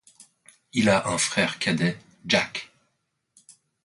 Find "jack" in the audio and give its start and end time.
2.25-2.71